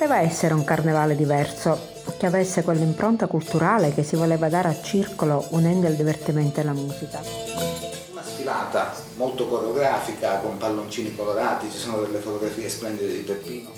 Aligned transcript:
poteva 0.00 0.20
essere 0.20 0.54
un 0.54 0.64
carnevale 0.64 1.14
diverso, 1.14 1.78
che 2.16 2.24
avesse 2.24 2.62
quell'impronta 2.62 3.26
culturale 3.26 3.92
che 3.92 4.02
si 4.02 4.16
voleva 4.16 4.48
dare 4.48 4.68
a 4.68 4.80
circolo 4.80 5.44
unendo 5.50 5.88
il 5.88 5.94
divertimento 5.94 6.58
e 6.58 6.64
la 6.64 6.72
musica. 6.72 7.20
Una 8.10 8.22
sfilata 8.22 8.94
molto 9.16 9.46
coreografica 9.46 10.38
con 10.38 10.56
palloncini 10.56 11.14
colorati, 11.14 11.70
ci 11.70 11.76
sono 11.76 12.00
delle 12.00 12.16
fotografie 12.16 12.70
splendide 12.70 13.12
di 13.12 13.18
Peppino. 13.18 13.72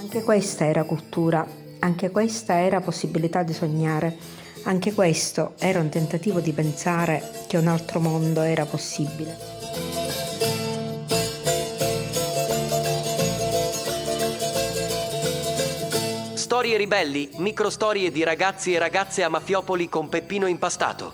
Anche 0.00 0.22
questa 0.22 0.66
era 0.66 0.84
cultura, 0.84 1.46
anche 1.78 2.10
questa 2.10 2.60
era 2.60 2.82
possibilità 2.82 3.42
di 3.42 3.54
sognare, 3.54 4.18
anche 4.64 4.92
questo 4.92 5.54
era 5.58 5.80
un 5.80 5.88
tentativo 5.88 6.40
di 6.40 6.52
pensare 6.52 7.22
che 7.46 7.56
un 7.56 7.68
altro 7.68 8.00
mondo 8.00 8.42
era 8.42 8.66
possibile. 8.66 9.63
Storie 16.64 16.78
ribelli, 16.80 17.28
microstorie 17.36 18.10
di 18.10 18.24
ragazzi 18.24 18.72
e 18.72 18.78
ragazze 18.78 19.22
a 19.22 19.28
Mafiopoli 19.28 19.86
con 19.90 20.08
Peppino 20.08 20.46
impastato. 20.46 21.12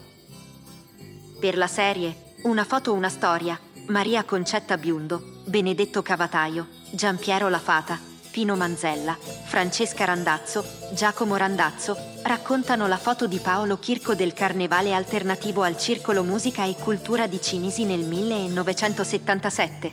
Per 1.40 1.56
la 1.56 1.66
serie 1.66 2.14
Una 2.44 2.62
foto, 2.62 2.92
una 2.92 3.08
storia, 3.08 3.58
Maria 3.88 4.22
Concetta 4.22 4.76
Biundo, 4.76 5.40
Benedetto 5.46 6.02
Cavataio, 6.02 6.68
Giampiero 6.92 7.48
La 7.48 7.58
Fata, 7.58 7.98
Pino 8.30 8.54
Manzella, 8.54 9.18
Francesca 9.18 10.04
Randazzo, 10.04 10.64
Giacomo 10.92 11.34
Randazzo 11.34 11.96
raccontano 12.22 12.86
la 12.86 12.96
foto 12.96 13.26
di 13.26 13.40
Paolo 13.40 13.76
Chirco 13.80 14.14
del 14.14 14.32
carnevale 14.32 14.94
alternativo 14.94 15.62
al 15.62 15.76
Circolo 15.76 16.22
Musica 16.22 16.64
e 16.64 16.76
Cultura 16.76 17.26
di 17.26 17.42
Cinisi 17.42 17.84
nel 17.84 18.04
1977. 18.04 19.92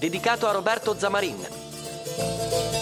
Dedicato 0.00 0.48
a 0.48 0.50
Roberto 0.50 0.98
Zamarin. 0.98 2.75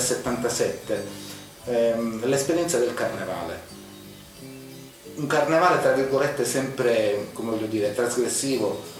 Nel 0.00 0.08
77 0.08 1.06
ehm, 1.64 2.26
l'esperienza 2.26 2.78
del 2.78 2.94
carnevale. 2.94 3.68
Un 5.16 5.26
carnevale 5.26 5.82
tra 5.82 5.92
virgolette 5.92 6.44
sempre, 6.46 7.28
come 7.34 7.50
voglio 7.50 7.66
dire, 7.66 7.94
trasgressivo, 7.94 8.98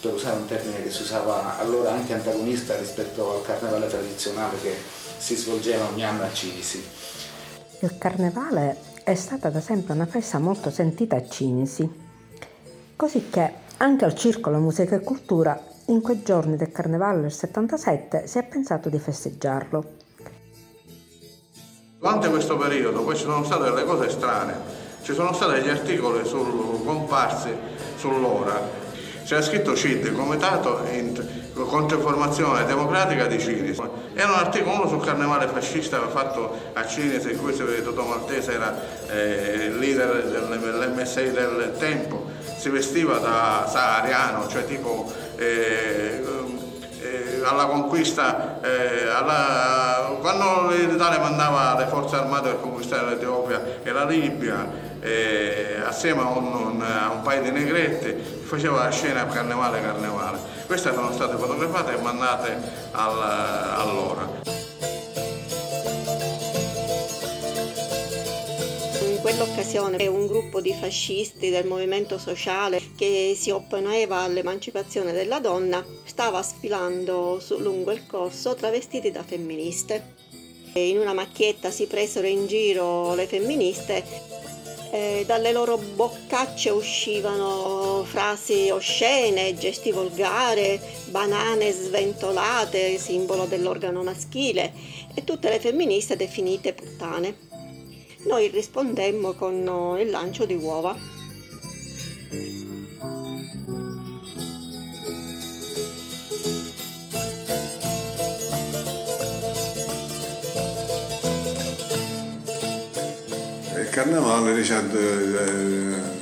per 0.00 0.14
usare 0.14 0.36
un 0.36 0.46
termine 0.46 0.80
che 0.84 0.92
si 0.92 1.02
usava 1.02 1.58
allora 1.58 1.90
anche 1.90 2.14
antagonista 2.14 2.76
rispetto 2.76 3.34
al 3.34 3.42
carnevale 3.42 3.88
tradizionale 3.88 4.60
che 4.62 4.76
si 5.18 5.34
svolgeva 5.34 5.88
ogni 5.88 6.04
anno 6.04 6.22
a 6.22 6.32
Cinisi. 6.32 6.80
Il 7.80 7.98
carnevale 7.98 8.76
è 9.02 9.16
stata 9.16 9.50
da 9.50 9.60
sempre 9.60 9.94
una 9.94 10.06
festa 10.06 10.38
molto 10.38 10.70
sentita 10.70 11.16
a 11.16 11.28
Cinisi, 11.28 11.90
così 12.94 13.28
che 13.28 13.66
anche 13.78 14.04
al 14.04 14.14
Circolo 14.14 14.58
Musica 14.58 14.94
e 14.94 15.00
Cultura 15.00 15.60
in 15.86 16.00
quei 16.00 16.22
giorni 16.22 16.56
del 16.56 16.70
carnevale 16.70 17.22
del 17.22 17.32
77 17.32 18.28
si 18.28 18.38
è 18.38 18.44
pensato 18.44 18.88
di 18.88 18.98
festeggiarlo. 19.00 20.06
Durante 22.00 22.28
questo 22.28 22.56
periodo 22.56 23.02
poi 23.02 23.16
ci 23.16 23.24
sono 23.24 23.42
state 23.42 23.64
delle 23.64 23.84
cose 23.84 24.08
strane, 24.08 24.54
ci 25.02 25.12
sono 25.14 25.32
stati 25.32 25.54
degli 25.54 25.68
articoli 25.68 26.24
sul, 26.24 26.80
comparsi 26.84 27.52
sull'ora. 27.96 28.86
C'era 29.24 29.42
scritto 29.42 29.74
CID, 29.74 30.12
Comitato 30.12 30.86
Controinformazione 31.54 32.64
Democratica 32.66 33.26
di 33.26 33.40
Cinisi. 33.40 33.82
Era 34.14 34.28
un 34.28 34.38
articolo 34.38 34.76
uno 34.76 34.88
sul 34.88 35.04
carnevale 35.04 35.48
fascista 35.48 35.98
fatto 36.06 36.56
a 36.72 36.86
Cinisi, 36.86 37.32
in 37.32 37.38
cui 37.38 37.52
si 37.52 37.62
vede 37.62 37.82
Totò 37.82 38.04
Maltese 38.04 38.52
era 38.52 38.80
eh, 39.08 39.70
leader 39.70 40.24
dell'MSI 40.24 41.32
del 41.32 41.74
tempo, 41.80 42.26
si 42.56 42.68
vestiva 42.68 43.18
da 43.18 43.68
sahariano, 43.68 44.46
cioè 44.46 44.64
tipo 44.64 45.12
eh, 45.34 46.22
eh, 47.02 47.42
alla 47.44 47.66
conquista, 47.66 48.60
eh, 48.60 49.08
alla, 49.08 50.16
quando 50.20 50.70
l'Italia 50.70 51.20
mandava 51.20 51.76
le 51.78 51.86
forze 51.86 52.16
armate 52.16 52.50
per 52.50 52.60
conquistare 52.60 53.10
l'Etiopia 53.10 53.80
e 53.82 53.92
la 53.92 54.04
Libia, 54.04 54.66
eh, 55.00 55.80
assieme 55.86 56.22
a 56.22 56.28
un, 56.28 56.82
a 56.82 57.10
un, 57.10 57.22
paio 57.22 57.42
di 57.42 57.50
negretti, 57.50 58.14
faceva 58.42 58.84
la 58.84 58.90
scena 58.90 59.26
carnevale 59.26 59.80
carnevale. 59.80 60.38
Queste 60.66 60.92
sono 60.92 61.12
state 61.12 61.36
fotografate 61.36 61.96
e 61.96 62.02
mandate 62.02 62.56
al, 62.92 63.22
all'ora. 63.78 64.67
In 69.18 69.24
quell'occasione 69.24 70.06
un 70.06 70.28
gruppo 70.28 70.60
di 70.60 70.72
fascisti 70.72 71.50
del 71.50 71.66
movimento 71.66 72.18
sociale 72.18 72.80
che 72.96 73.34
si 73.36 73.50
opponeva 73.50 74.18
all'emancipazione 74.18 75.10
della 75.10 75.40
donna 75.40 75.84
stava 76.04 76.40
sfilando 76.40 77.42
lungo 77.58 77.90
il 77.90 78.06
corso 78.06 78.54
travestiti 78.54 79.10
da 79.10 79.24
femministe. 79.24 80.14
In 80.74 80.98
una 80.98 81.14
macchietta 81.14 81.72
si 81.72 81.86
presero 81.86 82.28
in 82.28 82.46
giro 82.46 83.16
le 83.16 83.26
femministe 83.26 84.04
eh, 84.92 85.24
dalle 85.26 85.50
loro 85.50 85.78
boccacce 85.78 86.70
uscivano 86.70 88.04
frasi 88.04 88.70
oscene, 88.70 89.56
gesti 89.56 89.90
volgari, 89.90 90.80
banane 91.06 91.72
sventolate, 91.72 92.96
simbolo 92.98 93.46
dell'organo 93.46 94.04
maschile, 94.04 94.72
e 95.12 95.24
tutte 95.24 95.48
le 95.48 95.58
femministe 95.58 96.14
definite 96.14 96.72
puttane. 96.72 97.57
Noi 98.24 98.48
rispondemmo 98.48 99.32
con 99.32 99.96
il 99.98 100.10
lancio 100.10 100.44
di 100.44 100.54
uova. 100.54 100.96
Il 113.76 113.88
carnevale 113.90 114.54
dice 114.54 114.74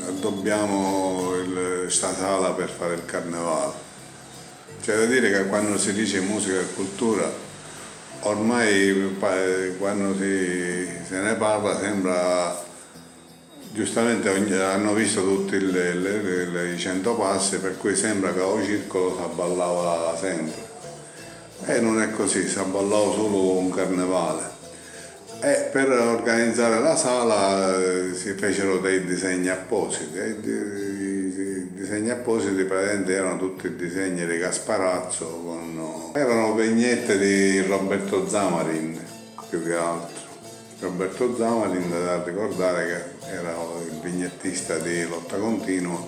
addobbiamo 0.06 1.32
questa 1.86 2.14
sala 2.14 2.50
per 2.52 2.68
fare 2.68 2.94
il 2.94 3.04
carnevale. 3.04 3.72
C'è 4.82 4.96
da 4.96 5.06
dire 5.06 5.30
che 5.30 5.46
quando 5.46 5.78
si 5.78 5.92
dice 5.92 6.20
musica 6.20 6.60
e 6.60 6.72
cultura 6.74 7.45
ormai 8.21 9.16
quando 9.78 10.16
si, 10.16 10.88
se 11.06 11.21
ne 11.21 11.34
parla 11.34 11.78
sembra 11.78 12.65
giustamente 13.72 14.31
hanno 14.62 14.94
visto 14.94 15.22
tutti 15.22 15.56
i 15.56 16.78
cento 16.78 17.15
passi 17.15 17.59
per 17.59 17.77
cui 17.77 17.94
sembra 17.94 18.32
che 18.32 18.38
lo 18.38 18.62
circolo 18.65 19.16
si 19.16 19.22
abballava 19.22 20.16
sempre. 20.19 20.65
E 21.66 21.81
non 21.81 22.00
è 22.00 22.10
così, 22.10 22.49
si 22.49 22.59
abballava 22.59 23.12
solo 23.12 23.59
un 23.59 23.71
carnevale. 23.71 24.54
E 25.43 25.69
per 25.71 25.91
organizzare 25.91 26.81
la 26.81 26.97
sala 26.97 27.78
eh, 27.78 28.15
si 28.15 28.33
fecero 28.33 28.78
dei 28.78 29.04
disegni 29.04 29.50
appositi 29.50 30.19
disegni 31.86 32.10
appositi 32.10 32.64
praticamente 32.64 33.14
erano 33.14 33.38
tutti 33.38 33.76
disegni 33.76 34.26
di 34.26 34.38
Gasparazzo 34.38 35.24
con... 35.24 36.10
erano 36.14 36.52
vignette 36.54 37.16
di 37.16 37.60
Roberto 37.60 38.28
Zamarin 38.28 39.00
più 39.48 39.62
che 39.62 39.74
altro 39.74 40.24
Roberto 40.80 41.36
Zamarin 41.36 41.88
da 41.88 42.24
ricordare 42.24 42.86
che 42.86 43.30
era 43.30 43.52
il 43.84 44.00
vignettista 44.02 44.78
di 44.78 45.06
Lotta 45.06 45.36
Continua 45.36 46.04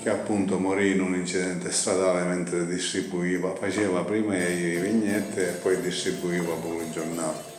che 0.00 0.08
appunto 0.08 0.56
morì 0.60 0.92
in 0.92 1.00
un 1.00 1.16
incidente 1.16 1.72
stradale 1.72 2.22
mentre 2.22 2.64
distribuiva, 2.64 3.56
faceva 3.56 4.04
prima 4.04 4.36
i 4.36 4.76
vignette 4.76 5.48
e 5.48 5.52
poi 5.54 5.80
distribuiva 5.80 6.54
pure 6.54 6.84
il 6.84 6.90
giornale. 6.92 7.56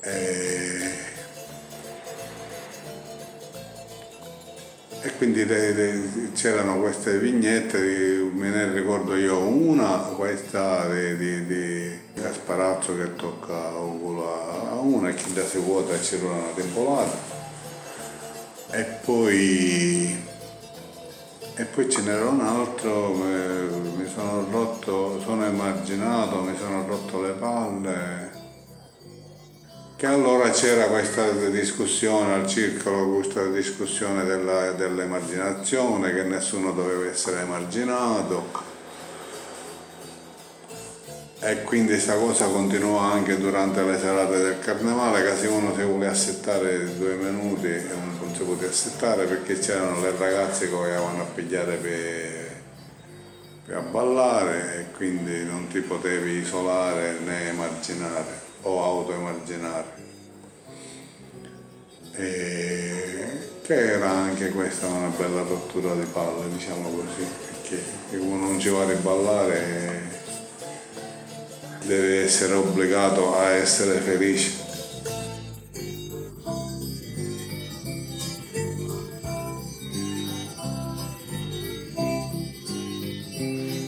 E, 0.00 0.91
e 5.04 5.16
quindi 5.16 5.44
c'erano 6.32 6.78
queste 6.78 7.18
vignette, 7.18 7.78
me 8.32 8.50
ne 8.50 8.72
ricordo 8.72 9.16
io 9.16 9.36
una, 9.38 9.96
questa 10.14 10.86
di, 10.86 11.16
di, 11.16 11.46
di 11.46 11.98
Gasparazzo 12.14 12.96
che 12.96 13.16
tocca 13.16 13.70
a 13.70 14.78
una 14.80 15.08
e 15.08 15.14
chi 15.14 15.32
da 15.32 15.44
si 15.44 15.58
vuota 15.58 15.98
c'era 15.98 16.26
una 16.26 16.52
tempolata. 16.54 17.40
E 18.70 18.84
poi, 19.04 20.24
e 21.56 21.64
poi 21.64 21.90
ce 21.90 22.02
n'era 22.02 22.28
un 22.28 22.40
altro, 22.40 23.12
mi 23.12 24.08
sono 24.14 24.46
rotto, 24.52 25.20
sono 25.20 25.44
emarginato, 25.44 26.42
mi 26.42 26.56
sono 26.56 26.86
rotto 26.86 27.20
le 27.20 27.32
palle 27.32 28.21
che 30.02 30.08
allora 30.08 30.50
c'era 30.50 30.86
questa 30.86 31.30
discussione 31.30 32.34
al 32.34 32.48
circolo, 32.48 33.14
questa 33.14 33.46
discussione 33.46 34.24
della, 34.24 34.72
dell'emarginazione, 34.72 36.12
che 36.12 36.24
nessuno 36.24 36.72
doveva 36.72 37.08
essere 37.08 37.42
emarginato. 37.42 38.50
e 41.38 41.62
quindi 41.62 41.92
questa 41.92 42.16
cosa 42.16 42.46
continuò 42.46 42.98
anche 42.98 43.38
durante 43.38 43.84
le 43.84 43.96
serate 43.96 44.38
del 44.38 44.58
carnevale, 44.58 45.22
che 45.22 45.36
se 45.36 45.46
uno 45.46 45.72
si 45.72 45.84
vuole 45.84 46.08
assettare 46.08 46.96
due 46.98 47.14
minuti 47.14 47.68
non 48.18 48.34
si 48.34 48.42
poteva 48.42 48.72
assettare 48.72 49.26
perché 49.26 49.56
c'erano 49.60 50.00
le 50.00 50.16
ragazze 50.18 50.64
che 50.68 50.74
volevano 50.74 51.22
a 51.22 51.26
pigliare 51.32 51.76
per, 51.76 52.60
per 53.66 53.82
ballare 53.82 54.78
e 54.80 54.96
quindi 54.96 55.44
non 55.44 55.68
ti 55.68 55.78
potevi 55.78 56.38
isolare 56.38 57.18
né 57.24 57.50
emarginare 57.50 58.41
o 58.62 58.82
autoemarginare. 58.82 60.00
E 62.14 63.50
che 63.62 63.94
era 63.94 64.10
anche 64.10 64.50
questa 64.50 64.86
una 64.86 65.08
bella 65.16 65.42
rottura 65.42 65.94
di 65.94 66.06
palle, 66.12 66.50
diciamo 66.50 66.90
così, 66.90 67.26
perché 67.46 68.16
uno 68.16 68.46
non 68.46 68.58
ci 68.58 68.68
va 68.68 68.82
a 68.82 68.86
riballare 68.86 70.20
deve 71.84 72.22
essere 72.22 72.54
obbligato 72.54 73.36
a 73.36 73.50
essere 73.50 73.98
felice. 74.00 74.70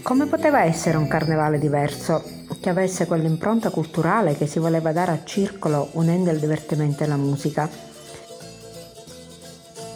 Come 0.02 0.26
poteva 0.26 0.62
essere 0.62 0.96
un 0.96 1.08
carnevale 1.08 1.58
diverso, 1.58 2.22
che 2.64 2.70
avesse 2.70 3.04
quell'impronta 3.04 3.68
culturale 3.68 4.38
che 4.38 4.46
si 4.46 4.58
voleva 4.58 4.90
dare 4.90 5.12
a 5.12 5.20
circolo 5.22 5.88
unendo 5.92 6.30
il 6.30 6.38
divertimento 6.38 7.02
e 7.02 7.06
la 7.06 7.16
musica? 7.16 7.68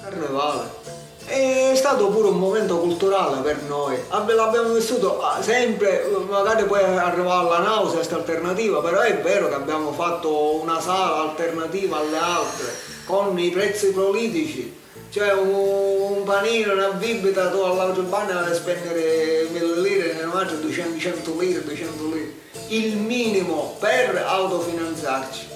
Carnevale 0.03 0.77
è 1.25 1.73
stato 1.75 2.09
pure 2.09 2.29
un 2.29 2.39
momento 2.39 2.77
culturale 2.79 3.41
per 3.41 3.63
noi. 3.63 3.97
L'abbiamo 4.11 4.75
vissuto 4.75 5.19
ah, 5.23 5.41
sempre, 5.41 6.11
magari 6.29 6.65
poi 6.65 6.83
arrivava 6.83 7.57
alla 7.57 7.67
nausea 7.67 7.97
questa 7.97 8.17
alternativa, 8.17 8.83
però 8.83 9.01
è 9.01 9.19
vero 9.19 9.49
che 9.49 9.55
abbiamo 9.55 9.91
fatto 9.93 10.61
una 10.61 10.79
sala 10.79 11.23
alternativa 11.23 11.97
alle 11.97 12.19
altre, 12.19 12.67
con 13.07 13.39
i 13.39 13.49
prezzi 13.49 13.93
politici. 13.93 14.77
Cioè 15.09 15.33
un, 15.33 16.23
panino, 16.25 16.75
una 16.75 16.91
bibita, 16.91 17.49
tu 17.49 17.61
all'autobahn 17.61 18.27
devi 18.27 18.55
spendere 18.55 19.47
1000 19.51 19.81
lire, 19.81 20.13
ne 20.13 20.25
mangi 20.27 20.61
200, 20.61 20.99
100 20.99 21.39
lire, 21.39 21.65
200 21.65 22.05
lire. 22.13 22.38
Il 22.69 22.97
minimo 22.97 23.77
per 23.79 24.17
autofinanziarci. 24.17 25.49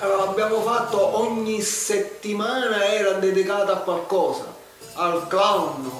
Allora, 0.00 0.30
abbiamo 0.30 0.60
fatto 0.60 1.18
ogni 1.18 1.60
settimana 1.60 2.84
era 2.86 3.12
dedicata 3.12 3.72
a 3.72 3.76
qualcosa 3.76 4.44
al 4.94 5.26
clown, 5.26 5.90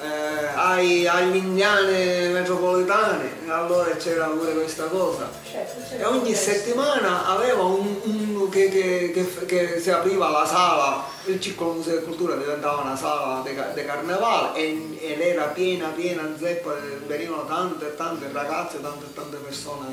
eh, 0.00 0.46
ai, 0.54 1.06
agli 1.06 1.36
indiani 1.36 2.28
metropolitani, 2.28 3.30
allora 3.48 3.90
c'era 3.96 4.26
pure 4.26 4.52
questa 4.52 4.84
cosa. 4.84 5.30
Certo, 5.50 5.80
certo. 5.88 6.02
E 6.02 6.04
ogni 6.04 6.34
settimana 6.34 7.26
aveva 7.26 7.62
un, 7.62 7.96
un 8.04 8.48
che, 8.50 8.68
che, 8.68 9.10
che, 9.12 9.46
che, 9.46 9.80
si 9.80 9.90
apriva 9.90 10.28
la 10.28 10.46
sala, 10.46 11.04
il 11.24 11.40
Circolo 11.40 11.72
Museo 11.72 11.98
di 11.98 12.04
Cultura 12.04 12.36
diventava 12.36 12.82
una 12.82 12.96
sala 12.96 13.42
di 13.42 13.84
carnevale 13.84 14.58
e, 14.58 14.98
ed 15.00 15.20
era 15.20 15.44
piena, 15.44 15.88
piena 15.88 16.34
zeppa, 16.38 16.74
venivano 17.06 17.46
tante 17.46 17.86
e 17.88 17.96
tante 17.96 18.28
ragazze, 18.32 18.80
tante 18.80 19.06
e 19.06 19.14
tante 19.14 19.36
persone, 19.38 19.86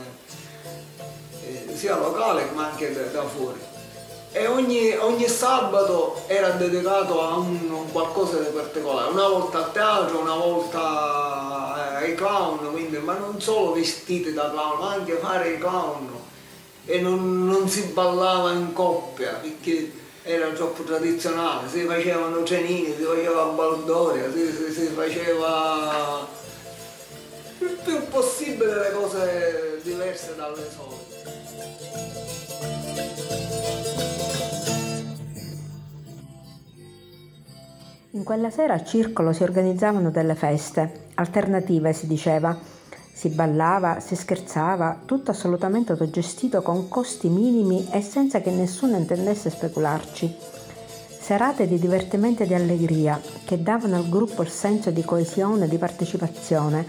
eh, 1.46 1.76
sia 1.76 1.98
locali 1.98 2.44
ma 2.54 2.68
anche 2.68 2.94
da, 2.94 3.02
da 3.04 3.24
fuori 3.24 3.73
e 4.36 4.48
ogni, 4.48 4.96
ogni, 4.98 5.28
sabato 5.28 6.24
era 6.26 6.50
dedicato 6.50 7.22
a 7.22 7.38
un, 7.38 7.70
un, 7.70 7.92
qualcosa 7.92 8.40
di 8.40 8.50
particolare, 8.50 9.12
una 9.12 9.28
volta 9.28 9.60
al 9.60 9.72
teatro, 9.72 10.20
una 10.22 10.36
volta 10.36 12.00
eh, 12.02 12.06
ai 12.06 12.16
clown, 12.16 12.72
quindi, 12.72 12.98
ma 12.98 13.16
non 13.16 13.40
solo 13.40 13.74
vestiti 13.74 14.34
da 14.34 14.50
clown, 14.50 14.80
ma 14.80 14.94
anche 14.94 15.18
fare 15.18 15.52
i 15.52 15.60
clown. 15.60 16.10
E 16.86 17.00
non, 17.00 17.46
non 17.46 17.70
si 17.70 17.84
ballava 17.94 18.52
in 18.54 18.74
coppia 18.74 19.34
perché 19.34 19.92
era 20.24 20.48
troppo 20.50 20.82
tradizionale, 20.82 21.70
si 21.70 21.84
facevano 21.86 22.44
cenini, 22.44 22.96
si 22.98 23.04
faceva 23.04 23.44
baldoria, 23.44 24.32
si, 24.32 24.52
si, 24.52 24.72
si 24.72 24.88
faceva 24.88 26.28
il 27.60 27.80
più 27.84 28.08
possibile 28.08 28.80
le 28.80 28.92
cose 28.94 29.80
diverse 29.84 30.34
dalle 30.36 30.68
solite. 30.76 32.33
In 38.16 38.24
quella 38.24 38.52
sera 38.52 38.76
al 38.76 38.86
circolo 38.86 39.34
si 39.34 39.42
organizzavano 39.42 40.12
delle 40.12 40.36
feste, 40.36 41.08
alternative 41.16 41.94
si 41.94 42.06
diceva. 42.06 42.56
Si 43.12 43.30
ballava, 43.30 44.00
si 44.02 44.16
scherzava, 44.16 45.02
tutto 45.04 45.32
assolutamente 45.32 45.94
autogestito 45.94 46.62
con 46.62 46.90
costi 46.90 47.28
minimi 47.28 47.88
e 47.90 48.04
senza 48.04 48.40
che 48.40 48.52
nessuno 48.52 48.98
intendesse 48.98 49.50
specularci. 49.50 50.32
Serate 51.20 51.68
di 51.68 51.80
divertimento 51.80 52.44
e 52.44 52.46
di 52.46 52.54
allegria 52.54 53.20
che 53.46 53.64
davano 53.64 53.96
al 53.96 54.08
gruppo 54.08 54.44
il 54.44 54.50
senso 54.50 54.92
di 54.92 55.04
coesione 55.04 55.66
e 55.66 55.68
di 55.68 55.80
partecipazione, 55.80 56.86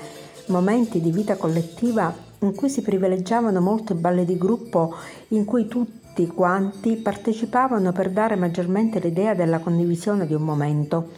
momenti 0.48 1.00
di 1.00 1.10
vita 1.10 1.36
collettiva 1.36 2.14
in 2.40 2.54
cui 2.54 2.68
si 2.68 2.82
privilegiavano 2.82 3.62
molto 3.62 3.94
i 3.94 3.96
balli 3.96 4.26
di 4.26 4.36
gruppo 4.36 4.94
in 5.28 5.46
cui 5.46 5.68
tutti 5.68 6.03
tutti 6.14 6.28
quanti 6.28 6.94
partecipavano 6.94 7.90
per 7.90 8.08
dare 8.08 8.36
maggiormente 8.36 9.00
l'idea 9.00 9.34
della 9.34 9.58
condivisione 9.58 10.28
di 10.28 10.34
un 10.34 10.42
momento. 10.42 11.10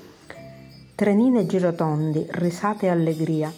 Trenine 0.94 1.44
girotondi, 1.44 2.26
risate 2.30 2.86
e 2.86 2.88
allegria. 2.88 3.52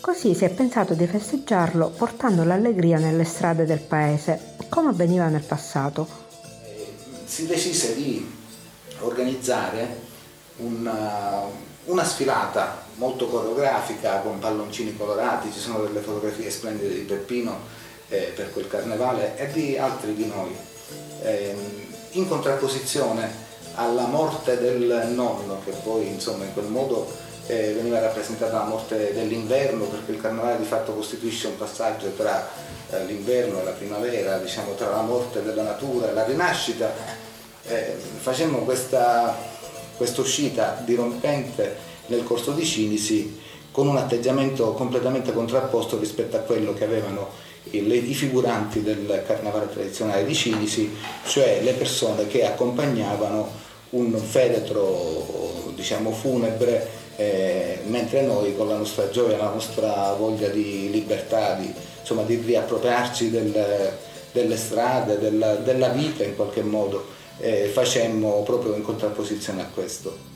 Così 0.00 0.32
si 0.32 0.44
è 0.44 0.50
pensato 0.50 0.94
di 0.94 1.08
festeggiarlo 1.08 1.88
portando 1.88 2.44
l'allegria 2.44 3.00
nelle 3.00 3.24
strade 3.24 3.64
del 3.64 3.80
paese, 3.80 4.54
come 4.68 4.90
avveniva 4.90 5.26
nel 5.26 5.42
passato. 5.42 6.06
Si 7.24 7.46
decise 7.46 7.96
di 7.96 8.24
organizzare 9.00 10.06
una, 10.58 11.40
una 11.86 12.04
sfilata 12.04 12.86
molto 12.94 13.26
coreografica 13.26 14.20
con 14.20 14.38
palloncini 14.38 14.96
colorati, 14.96 15.50
ci 15.50 15.58
sono 15.58 15.80
delle 15.80 15.98
fotografie 15.98 16.48
splendide 16.48 16.94
di 16.94 17.00
Peppino 17.00 17.86
eh, 18.08 18.32
per 18.34 18.52
quel 18.52 18.68
carnevale 18.68 19.36
e 19.36 19.50
di 19.52 19.76
altri 19.76 20.14
di 20.14 20.26
noi, 20.26 20.56
eh, 21.22 21.54
in 22.12 22.28
contrapposizione 22.28 23.46
alla 23.74 24.06
morte 24.06 24.58
del 24.58 25.10
nonno, 25.12 25.60
che 25.64 25.72
poi 25.82 26.08
insomma 26.08 26.44
in 26.44 26.52
quel 26.52 26.66
modo 26.66 27.06
eh, 27.46 27.72
veniva 27.72 28.00
rappresentata 28.00 28.58
la 28.58 28.64
morte 28.64 29.12
dell'inverno, 29.12 29.84
perché 29.84 30.12
il 30.12 30.20
carnevale 30.20 30.58
di 30.58 30.64
fatto 30.64 30.92
costituisce 30.92 31.46
un 31.46 31.56
passaggio 31.56 32.10
tra 32.16 32.48
eh, 32.90 33.04
l'inverno 33.04 33.60
e 33.60 33.64
la 33.64 33.70
primavera, 33.70 34.38
diciamo 34.38 34.74
tra 34.74 34.90
la 34.90 35.02
morte 35.02 35.42
della 35.42 35.62
natura 35.62 36.10
e 36.10 36.12
la 36.12 36.24
rinascita. 36.24 36.92
Eh, 37.66 37.96
facemmo 38.18 38.60
questa, 38.60 39.36
questa 39.96 40.22
uscita 40.22 40.80
dirompente 40.84 41.76
nel 42.06 42.24
corso 42.24 42.52
di 42.52 42.64
Cinisi 42.64 43.40
con 43.78 43.86
un 43.86 43.96
atteggiamento 43.96 44.72
completamente 44.72 45.32
contrapposto 45.32 46.00
rispetto 46.00 46.36
a 46.36 46.40
quello 46.40 46.74
che 46.74 46.82
avevano 46.82 47.28
i 47.70 48.12
figuranti 48.12 48.82
del 48.82 49.22
carnevale 49.24 49.70
tradizionale 49.70 50.24
di 50.24 50.34
Cinisi, 50.34 50.92
cioè 51.28 51.60
le 51.62 51.74
persone 51.74 52.26
che 52.26 52.44
accompagnavano 52.44 53.48
un 53.90 54.16
feretro 54.16 55.70
diciamo, 55.76 56.10
funebre, 56.10 56.88
eh, 57.14 57.82
mentre 57.86 58.22
noi 58.22 58.56
con 58.56 58.66
la 58.66 58.78
nostra 58.78 59.10
gioia, 59.10 59.36
la 59.36 59.50
nostra 59.50 60.12
voglia 60.18 60.48
di 60.48 60.90
libertà, 60.90 61.54
di, 61.54 61.72
insomma, 62.00 62.22
di 62.22 62.34
riappropriarci 62.34 63.30
del, 63.30 63.92
delle 64.32 64.56
strade, 64.56 65.20
della, 65.20 65.54
della, 65.54 65.90
vita 65.90 66.24
in 66.24 66.34
qualche 66.34 66.62
modo, 66.62 67.06
eh, 67.38 67.70
facemmo 67.72 68.42
proprio 68.42 68.74
in 68.74 68.82
contrapposizione 68.82 69.62
a 69.62 69.66
questo. 69.72 70.27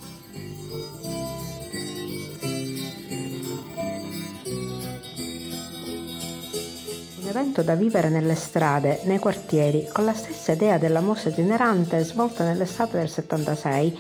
Evento 7.33 7.63
da 7.63 7.75
vivere 7.75 8.11
nelle 8.11 8.35
strade, 8.35 9.01
nei 9.05 9.19
quartieri, 9.19 9.89
con 9.91 10.05
la 10.05 10.13
stessa 10.13 10.53
idea 10.53 10.77
della 10.77 11.01
mostra 11.01 11.31
itinerante 11.31 12.05
svolta 12.05 12.45
nell'estate 12.45 12.99
del 12.99 13.09
76, 13.09 13.99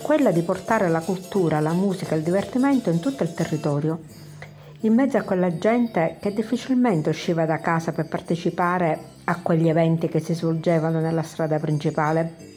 quella 0.00 0.30
di 0.30 0.42
portare 0.42 0.88
la 0.88 1.00
cultura, 1.00 1.58
la 1.58 1.72
musica 1.72 2.14
e 2.14 2.18
il 2.18 2.24
divertimento 2.24 2.90
in 2.90 3.00
tutto 3.00 3.24
il 3.24 3.34
territorio, 3.34 4.00
in 4.80 4.94
mezzo 4.94 5.16
a 5.16 5.22
quella 5.22 5.58
gente 5.58 6.16
che 6.20 6.32
difficilmente 6.32 7.08
usciva 7.08 7.44
da 7.44 7.58
casa 7.58 7.90
per 7.90 8.06
partecipare 8.06 8.98
a 9.24 9.40
quegli 9.42 9.68
eventi 9.68 10.08
che 10.08 10.20
si 10.20 10.34
svolgevano 10.34 11.00
nella 11.00 11.22
strada 11.22 11.58
principale. 11.58 12.52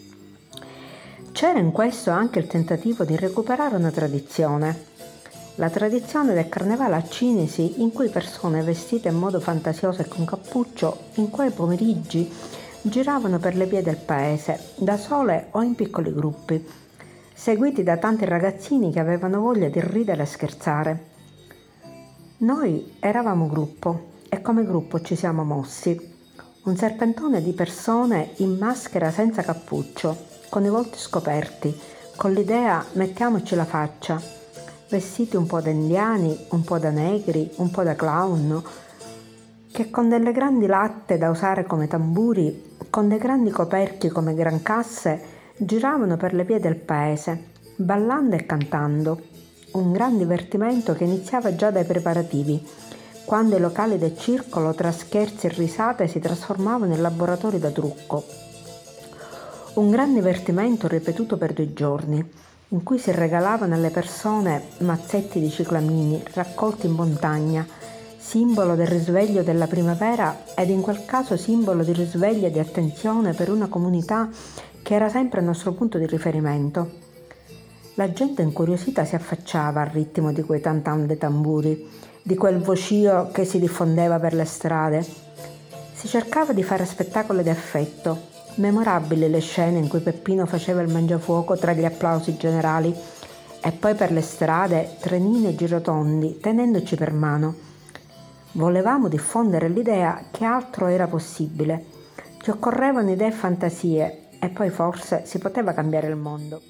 C'era 1.32 1.58
in 1.58 1.72
questo 1.72 2.12
anche 2.12 2.38
il 2.38 2.48
tentativo 2.48 3.04
di 3.04 3.16
recuperare 3.16 3.76
una 3.76 3.92
tradizione, 3.92 4.96
la 5.58 5.70
tradizione 5.72 6.34
del 6.34 6.50
carnevale 6.50 6.96
a 6.96 7.08
Cinisi, 7.08 7.82
in 7.82 7.92
cui 7.92 8.10
persone 8.10 8.62
vestite 8.62 9.10
in 9.10 9.16
modo 9.16 9.40
fantasioso 9.40 10.02
e 10.02 10.08
con 10.08 10.24
cappuccio, 10.24 11.06
in 11.16 11.30
quei 11.32 11.50
pomeriggi 11.50 12.32
giravano 12.82 13.40
per 13.40 13.56
le 13.56 13.66
vie 13.66 13.82
del 13.82 13.98
paese, 13.98 14.74
da 14.76 14.98
sole 14.98 15.48
o 15.52 15.64
in 15.64 15.74
piccoli 15.74 16.14
gruppi, 16.14 16.64
seguiti 17.34 17.82
da 17.82 17.98
tanti 17.98 18.26
ragazzini 18.26 18.92
che 18.92 19.00
avevano 19.00 19.42
voglia 19.42 19.68
di 19.68 19.82
ridere 19.82 20.24
e 20.24 20.28
scherzare. 20.28 21.06
Noi 22.38 22.96
eravamo 23.00 23.48
gruppo 23.48 24.10
e 24.30 24.42
come 24.42 24.64
gruppo 24.64 25.02
ci 25.02 25.16
siamo 25.16 25.44
mossi. 25.44 26.16
Un 26.66 26.78
serpentone 26.78 27.42
di 27.42 27.54
persone 27.54 28.34
in 28.38 28.58
maschera 28.60 29.10
senza 29.10 29.42
cappuccio, 29.42 30.16
con 30.50 30.64
i 30.66 30.70
volti 30.70 31.00
scoperti, 31.00 31.76
con 32.16 32.32
l'idea 32.32 32.86
mettiamoci 32.94 33.56
la 33.56 33.66
faccia, 33.66 34.22
vestiti 34.90 35.36
un 35.36 35.46
po' 35.46 35.62
da 35.62 35.70
indiani, 35.70 36.38
un 36.50 36.64
po' 36.64 36.78
da 36.78 36.90
negri, 36.90 37.52
un 37.58 37.70
po' 37.72 37.84
da 37.84 37.96
clown, 37.96 38.64
che 39.72 39.90
con 39.90 40.10
delle 40.10 40.32
grandi 40.32 40.66
latte 40.66 41.18
da 41.18 41.30
usare 41.30 41.66
come 41.66 41.88
tamburi, 41.88 42.76
con 42.90 43.08
dei 43.08 43.18
grandi 43.18 43.50
coperchi 43.50 44.10
come 44.10 44.34
gran 44.34 44.62
casse, 44.62 45.36
giravano 45.58 46.18
per 46.18 46.34
le 46.34 46.44
vie 46.44 46.60
del 46.60 46.78
paese, 46.78 47.52
ballando 47.76 48.36
e 48.36 48.46
cantando. 48.46 49.22
Un 49.74 49.92
gran 49.92 50.18
divertimento 50.18 50.94
che 50.94 51.04
iniziava 51.04 51.56
già 51.56 51.70
dai 51.70 51.84
preparativi 51.84 52.66
quando 53.28 53.58
i 53.58 53.60
locali 53.60 53.98
del 53.98 54.18
circolo 54.18 54.74
tra 54.74 54.90
scherzi 54.90 55.48
e 55.48 55.50
risate 55.50 56.08
si 56.08 56.22
trasformavano 56.22 56.94
in 56.94 57.02
laboratori 57.02 57.60
da 57.60 57.70
trucco. 57.72 58.24
Un 59.74 59.92
gran 59.92 60.14
divertimento 60.14 60.88
ripetuto 60.88 61.38
per 61.38 61.52
due 61.52 61.74
giorni, 61.74 62.32
in 62.70 62.84
cui 62.84 62.98
si 62.98 63.12
regalavano 63.12 63.76
alle 63.76 63.90
persone 63.90 64.62
mazzetti 64.80 65.40
di 65.40 65.50
ciclamini 65.50 66.22
raccolti 66.34 66.88
in 66.88 66.94
montagna, 66.94 67.66
simbolo 68.18 68.76
del 68.76 68.88
risveglio 68.88 69.42
della 69.42 69.68
primavera 69.68 70.44
ed 70.54 70.70
in 70.70 70.82
quel 70.82 71.06
caso 71.06 71.38
simbolo 71.38 71.84
di 71.84 71.94
risveglio 71.94 72.48
e 72.48 72.52
di 72.52 72.60
attenzione 72.60 73.34
per 73.34 73.50
una 73.50 73.68
comunità 73.68 74.30
che 74.84 74.94
era 74.94 75.08
sempre 75.08 75.40
il 75.40 75.46
nostro 75.46 75.72
punto 75.72 75.98
di 75.98 76.06
riferimento. 76.06 77.06
La 77.94 78.12
gente 78.12 78.42
incuriosita 78.42 79.06
si 79.06 79.16
affacciava 79.16 79.82
al 79.82 79.88
ritmo 79.88 80.34
di 80.34 80.44
quei 80.44 80.60
tantam 80.60 81.06
dei 81.06 81.18
tamburi 81.18 82.06
di 82.22 82.36
quel 82.36 82.60
vocio 82.60 83.30
che 83.32 83.46
si 83.46 83.58
diffondeva 83.58 84.20
per 84.20 84.34
le 84.34 84.44
strade. 84.44 85.06
Si 85.94 86.10
cercava 86.10 86.52
di 86.52 86.62
fare 86.62 86.84
spettacolo 86.84 87.42
di 87.42 87.50
affetto, 87.50 88.36
memorabili 88.58 89.30
le 89.30 89.40
scene 89.40 89.80
in 89.80 89.88
cui 89.88 90.00
Peppino 90.00 90.46
faceva 90.46 90.82
il 90.82 90.92
mangiafuoco 90.92 91.58
tra 91.58 91.74
gli 91.74 91.86
applausi 91.86 92.38
generali 92.38 92.96
e 93.62 93.72
poi 93.72 93.96
per 93.96 94.12
le 94.12 94.22
strade 94.22 94.98
trenini 95.00 95.48
e 95.48 95.56
girotondi 95.56 96.40
tenendoci 96.40 96.96
per 96.96 97.12
mano. 97.12 97.56
Volevamo 98.54 99.08
diffondere 99.08 99.70
l'idea 99.70 100.26
che 100.32 100.46
altro 100.46 100.88
era 100.88 101.08
possibile, 101.08 101.86
che 102.38 102.52
occorrevano 102.52 103.12
idee 103.12 103.28
e 103.28 103.32
fantasie 103.32 104.28
e 104.40 104.50
poi 104.50 104.70
forse 104.70 105.24
si 105.26 105.38
poteva 105.38 105.74
cambiare 105.74 106.08
il 106.08 106.16
mondo. 106.16 106.62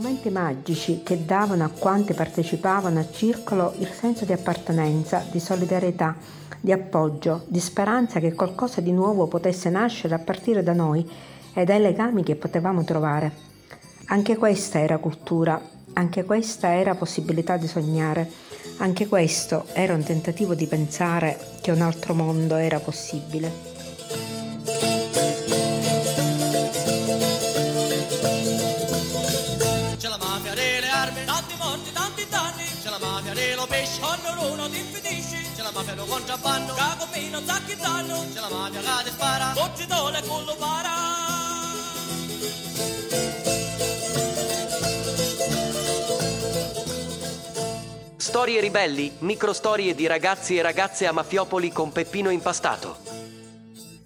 Momenti 0.00 0.30
magici 0.30 1.02
che 1.02 1.26
davano 1.26 1.62
a 1.62 1.68
quanti 1.68 2.14
partecipavano 2.14 2.98
al 2.98 3.12
circolo 3.12 3.74
il 3.80 3.88
senso 3.88 4.24
di 4.24 4.32
appartenenza, 4.32 5.22
di 5.30 5.38
solidarietà, 5.38 6.16
di 6.58 6.72
appoggio, 6.72 7.44
di 7.48 7.60
speranza 7.60 8.18
che 8.18 8.32
qualcosa 8.32 8.80
di 8.80 8.92
nuovo 8.92 9.26
potesse 9.26 9.68
nascere 9.68 10.14
a 10.14 10.18
partire 10.18 10.62
da 10.62 10.72
noi 10.72 11.06
e 11.52 11.64
dai 11.64 11.80
legami 11.80 12.22
che 12.22 12.34
potevamo 12.34 12.82
trovare. 12.82 13.30
Anche 14.06 14.38
questa 14.38 14.80
era 14.80 14.96
cultura, 14.96 15.60
anche 15.92 16.24
questa 16.24 16.72
era 16.72 16.94
possibilità 16.94 17.58
di 17.58 17.66
sognare, 17.66 18.30
anche 18.78 19.06
questo 19.06 19.66
era 19.74 19.92
un 19.92 20.02
tentativo 20.02 20.54
di 20.54 20.64
pensare 20.64 21.38
che 21.60 21.72
un 21.72 21.82
altro 21.82 22.14
mondo 22.14 22.54
era 22.54 22.80
possibile. 22.80 23.69
Contrabbando 36.10 36.74
Cacopino, 36.74 37.40
zacchizzano. 37.40 38.26
C'è 38.34 38.40
la 38.40 38.48
mafia 38.50 38.80
che 38.80 39.04
ti 39.04 39.10
spara. 39.10 39.52
Coccitore 39.54 40.22
con 40.26 40.44
lo 40.44 40.56
para 40.56 40.90
Storie 48.16 48.60
ribelli, 48.60 49.12
microstorie 49.20 49.94
di 49.94 50.06
ragazzi 50.06 50.56
e 50.56 50.62
ragazze 50.62 51.06
a 51.06 51.12
Mafiopoli 51.12 51.70
con 51.70 51.92
Peppino 51.92 52.30
impastato. 52.30 52.96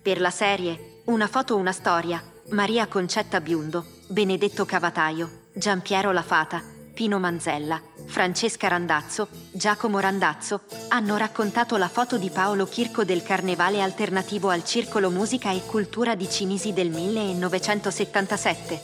Per 0.03 0.21
la 0.21 0.31
serie 0.31 1.01
Una 1.05 1.27
foto, 1.27 1.57
una 1.57 1.73
storia, 1.73 2.23
Maria 2.51 2.87
Concetta 2.87 3.41
Biundo, 3.41 3.85
Benedetto 4.09 4.65
Cavataio, 4.65 5.49
Giampiero 5.53 6.13
La 6.13 6.23
Fata, 6.23 6.63
Pino 6.95 7.19
Manzella, 7.19 7.81
Francesca 8.07 8.69
Randazzo, 8.69 9.29
Giacomo 9.51 9.99
Randazzo 9.99 10.61
hanno 10.89 11.17
raccontato 11.17 11.77
la 11.77 11.89
foto 11.89 12.17
di 12.17 12.31
Paolo 12.31 12.67
Chirco 12.67 13.05
del 13.05 13.23
carnevale 13.23 13.81
alternativo 13.83 14.51
al 14.51 14.65
Circolo 14.65 15.11
Musica 15.11 15.51
e 15.53 15.65
Cultura 15.67 16.15
di 16.15 16.31
Cinisi 16.31 16.73
del 16.73 16.91
1977. 16.91 18.83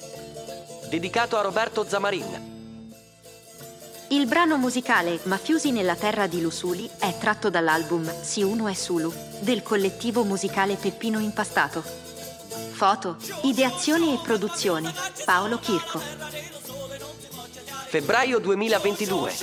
Dedicato 0.89 1.37
a 1.39 1.43
Roberto 1.43 1.87
Zamarin. 1.87 2.49
Il 4.09 4.27
brano 4.27 4.57
musicale 4.57 5.21
Mafiosi 5.25 5.71
nella 5.71 5.95
terra 5.95 6.27
di 6.27 6.41
Lusuli 6.41 6.91
è 6.99 7.17
tratto 7.17 7.49
dall'album 7.49 8.13
Si 8.23 8.43
Uno 8.43 8.67
è 8.67 8.75
Sulu 8.75 9.15
del 9.39 9.63
collettivo 9.63 10.25
musicale 10.25 10.75
Peppino 10.75 11.21
Impastato. 11.21 11.85
Foto, 12.73 13.17
ideazione 13.43 14.15
e 14.15 14.19
produzione 14.21 14.93
Paolo 15.25 15.59
Chirco 15.59 16.60
febbraio 17.91 18.39
2022. 18.39 19.35